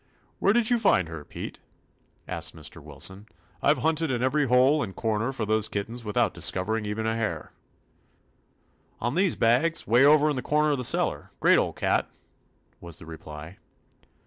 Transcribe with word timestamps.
"Where 0.39 0.51
did 0.51 0.71
you 0.71 0.79
find 0.79 1.07
her, 1.09 1.23
Pete?' 1.23 1.59
asked 2.27 2.55
Mr. 2.55 2.81
Wilson. 2.81 3.27
"I 3.61 3.71
've 3.71 3.77
hunted 3.83 4.09
in 4.09 4.23
every 4.23 4.47
hole 4.47 4.81
and 4.81 4.95
corner 4.95 5.31
for 5.31 5.45
those 5.45 5.69
kit 5.69 5.85
tens 5.85 6.03
without 6.03 6.33
discovering 6.33 6.87
even 6.87 7.05
a 7.05 7.15
hair." 7.15 7.53
"On 8.99 9.13
these 9.13 9.35
bags, 9.35 9.85
'way 9.85 10.03
over 10.03 10.27
in 10.31 10.35
the 10.35 10.41
corner 10.41 10.71
of 10.71 10.79
the 10.79 10.83
cellar. 10.83 11.29
Great 11.39 11.59
old 11.59 11.75
cat," 11.75 12.09
was 12.79 12.97
the 12.97 13.05
reply. 13.05 13.59